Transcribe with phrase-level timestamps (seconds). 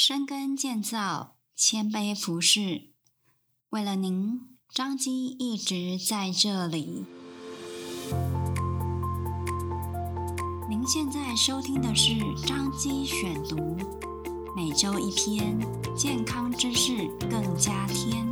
[0.00, 2.90] 深耕建造，谦卑服侍。
[3.70, 7.04] 为了您，张基一直在这里。
[10.70, 12.14] 您现在收听的是
[12.46, 13.76] 张基选读，
[14.56, 15.58] 每周一篇
[15.96, 18.24] 健康知识，更加添。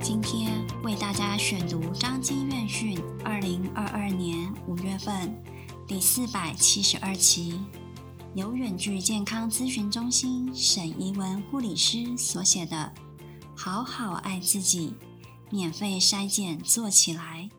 [0.00, 5.34] 今天为大家选读张基院讯二零二二年五月份。
[5.90, 7.58] 第四百七十二期，
[8.36, 12.94] 由远距健康咨询中心沈怡文护理师所写的
[13.58, 14.90] 《好好爱自己》，
[15.50, 17.50] 免费筛检做起来。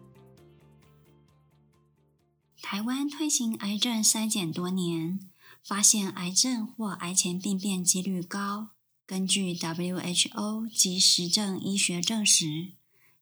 [2.61, 5.29] 台湾推行癌症筛检多年，
[5.61, 8.69] 发现癌症或癌前病变几率高。
[9.05, 12.75] 根据 WHO 及实证医学证实，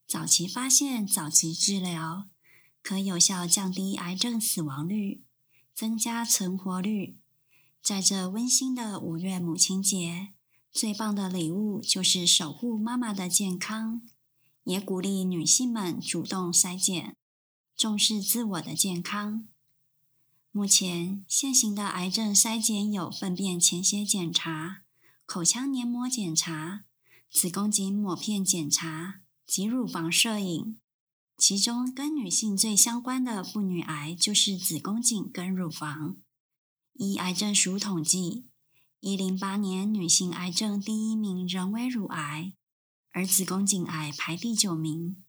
[0.06, 2.29] 早期发现、早期治疗。
[2.82, 5.22] 可有效降低癌症死亡率，
[5.74, 7.16] 增加存活率。
[7.82, 10.28] 在这温馨的五月母亲节，
[10.72, 14.02] 最棒的礼物就是守护妈妈的健康，
[14.64, 17.16] 也鼓励女性们主动筛检，
[17.76, 19.46] 重视自我的健康。
[20.52, 24.82] 目前现行的癌症筛检有粪便潜血检查、
[25.24, 26.84] 口腔黏膜检查、
[27.30, 30.76] 子宫颈抹片检查及乳房摄影。
[31.40, 36.18] 其中跟女性最相关的妇女癌就是子宫颈跟乳房。
[36.92, 38.44] 依癌症署统计，
[39.00, 42.52] 一零八年女性癌症第一名仍为乳癌，
[43.12, 45.24] 而子宫颈癌排第九名。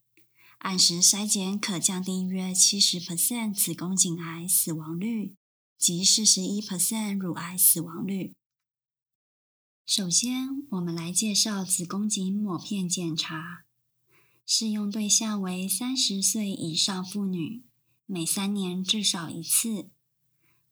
[0.58, 5.38] 按时筛检可降低约七十 percent 子宫颈癌死亡率
[5.78, 8.36] 及四十一 percent 乳癌死亡率。
[9.86, 13.64] 首先，我们来介绍子宫颈抹片检查。
[14.54, 17.64] 适用对象为三十岁以上妇女，
[18.06, 19.90] 每三年至少一次。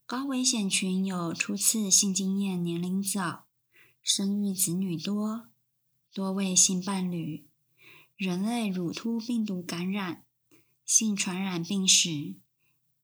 [0.05, 3.45] 高危险群有初次性经验年龄早、
[4.03, 5.47] 生育子女多、
[6.13, 7.47] 多位性伴侣、
[8.17, 10.25] 人类乳突病毒感染、
[10.85, 12.35] 性传染病史、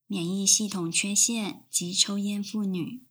[0.08, 3.02] 免疫系统缺陷及抽烟妇女。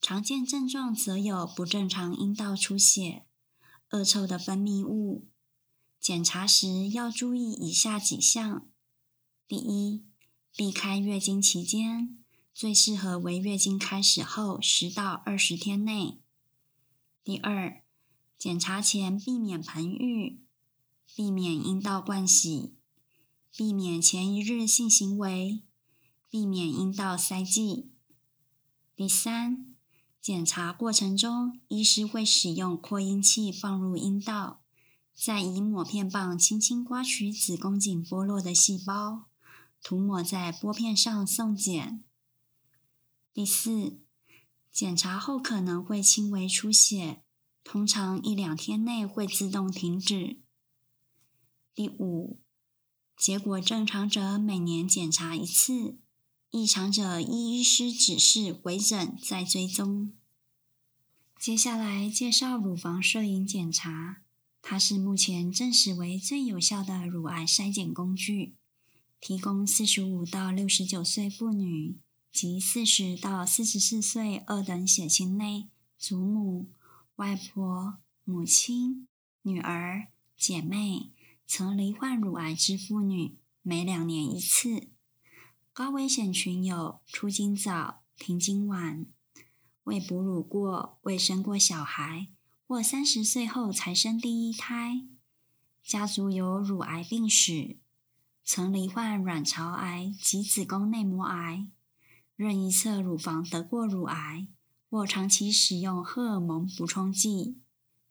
[0.00, 3.26] 常见症状则有不正常阴道出血、
[3.90, 5.26] 恶臭的分泌物。
[6.02, 8.66] 检查时要注意以下几项：
[9.46, 10.04] 第一，
[10.56, 12.18] 避开月经期间，
[12.52, 16.20] 最适合为月经开始后十到二十天内。
[17.22, 17.84] 第二，
[18.36, 20.44] 检查前避免盆浴，
[21.14, 22.74] 避免阴道灌洗，
[23.56, 25.62] 避免前一日性行为，
[26.28, 27.92] 避免阴道塞剂。
[28.96, 29.76] 第三，
[30.20, 34.61] 检查过程中，医师会使用扩音器放入阴道。
[35.14, 39.26] 再以抹片棒轻轻刮取子宫颈剥落的细胞，
[39.82, 42.02] 涂抹在玻片上送检。
[43.32, 44.00] 第四，
[44.70, 47.22] 检查后可能会轻微出血，
[47.62, 50.40] 通常一两天内会自动停止。
[51.74, 52.40] 第五，
[53.16, 55.98] 结果正常者每年检查一次，
[56.50, 60.12] 异常者依医师指示回诊再追踪。
[61.38, 64.21] 接下来介绍乳房摄影检查。
[64.62, 68.54] 它是目前证实为最有效的乳癌筛检工具，
[69.20, 71.96] 提供四十五到六十九岁妇女
[72.30, 75.68] 及四十到四十四岁二等血亲内
[75.98, 76.68] 祖母、
[77.16, 79.08] 外婆、母亲、
[79.42, 80.06] 女儿、
[80.36, 81.10] 姐妹
[81.46, 84.88] 曾罹患乳癌之妇女，每两年一次。
[85.72, 89.06] 高危险群有初经早、停经晚、
[89.84, 92.28] 未哺乳过、未生过小孩。
[92.72, 95.06] 或三十岁后才生第一胎，
[95.84, 97.76] 家族有乳癌病史，
[98.46, 101.68] 曾罹患卵巢癌及子宫内膜癌，
[102.34, 104.48] 任意侧乳房得过乳癌，
[104.88, 107.60] 或长期使用荷尔蒙补充剂。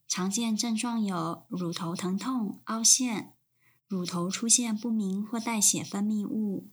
[0.07, 3.33] 常见症状有乳头疼痛、凹陷，
[3.87, 6.69] 乳头出现不明或带血分泌物，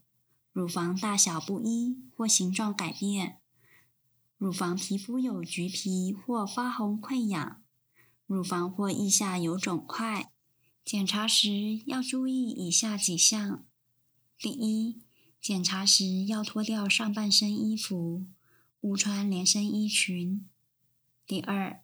[0.53, 3.38] 乳房大小不一或形状改变，
[4.37, 7.62] 乳房皮肤有橘皮或发红溃疡。
[8.28, 10.30] 乳房或腋下有肿块，
[10.84, 13.64] 检查时要注意以下几项：
[14.38, 15.00] 第一，
[15.40, 18.26] 检查时要脱掉上半身衣服，
[18.82, 20.44] 勿穿连身衣裙；
[21.26, 21.80] 第二，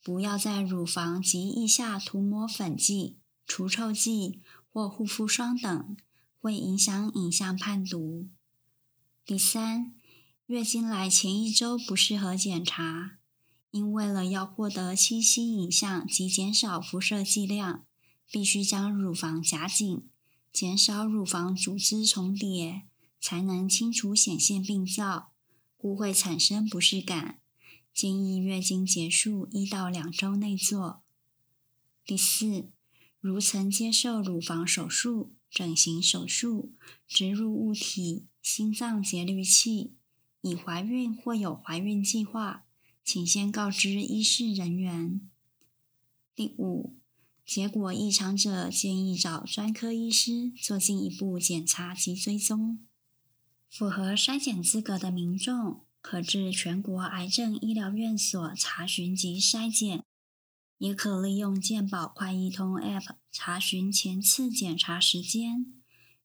[0.00, 4.40] 不要在乳房及腋下涂抹粉剂、除臭剂
[4.72, 5.96] 或护肤霜等，
[6.40, 8.28] 会影响影像判读；
[9.26, 9.96] 第三，
[10.46, 13.17] 月经来前一周不适合检查。
[13.70, 17.84] 因为了要获得清晰影像及减少辐射剂量，
[18.30, 20.08] 必须将乳房夹紧，
[20.52, 22.82] 减少乳房组织重叠，
[23.20, 25.32] 才能清除显现病灶，
[25.76, 27.40] 故会产生不适感。
[27.92, 31.02] 建议月经结束一到两周内做。
[32.06, 32.70] 第四，
[33.20, 36.72] 如曾接受乳房手术、整形手术、
[37.06, 39.94] 植入物体、心脏节律器，
[40.40, 42.64] 已怀孕或有怀孕计划，
[43.08, 45.18] 请先告知医事人员。
[46.34, 46.98] 第五，
[47.42, 52.84] 结果异常者，建议找专科医师做进一步检查及追踪。
[53.70, 60.04] 符合筛检资格的民众，可至全国癌症医疗院所查询及筛检，
[60.76, 65.72] 也可利用健保快易通 App 查询前次检查时间。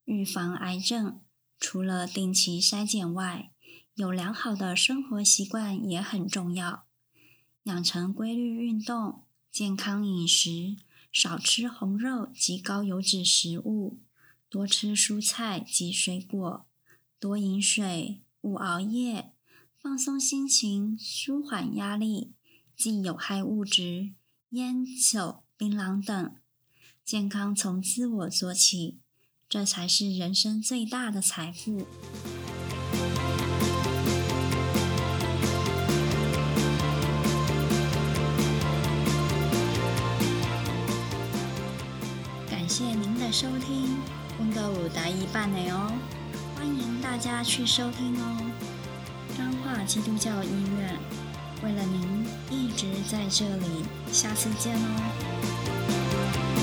[0.03, 1.21] 预防癌症，
[1.57, 3.52] 除了定期筛检外，
[3.95, 6.85] 有良好的生活习惯也很重要。
[7.63, 10.77] 养成规律运动、健康饮食，
[11.11, 13.99] 少吃红肉及高油脂食物，
[14.49, 16.65] 多吃蔬菜及水果。
[17.19, 19.31] 多饮水，勿熬夜，
[19.79, 22.33] 放松心情，舒缓压力，
[22.75, 24.13] 忌有害物质、
[24.49, 26.35] 烟酒、槟榔等。
[27.05, 28.97] 健康从自我做起，
[29.47, 31.85] 这才是人生最大的财富。
[43.33, 43.97] 收听，
[44.37, 45.91] 温哥五达一半的哦。
[46.55, 48.37] 欢迎大家去收听哦！
[49.35, 50.95] 彰化基督教医院
[51.63, 56.62] 为了您一直在这里，下次见哦。